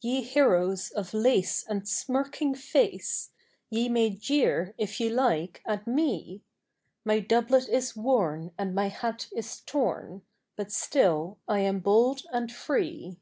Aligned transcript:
Ye 0.00 0.22
heroes 0.22 0.90
of 0.92 1.12
lace 1.12 1.64
and 1.68 1.88
smirking 1.88 2.54
face. 2.54 3.32
Ye 3.70 3.88
may 3.88 4.10
jeer, 4.10 4.72
if 4.78 5.00
ye 5.00 5.08
like, 5.10 5.62
at 5.66 5.84
me; 5.84 6.44
My 7.04 7.18
doublet 7.18 7.68
is 7.68 7.96
worn 7.96 8.52
and 8.56 8.72
my 8.72 8.86
hat 8.86 9.28
is 9.34 9.62
torn, 9.62 10.22
But 10.54 10.70
still 10.70 11.38
I 11.48 11.58
am 11.58 11.80
bold 11.80 12.22
and 12.30 12.52
free. 12.52 13.18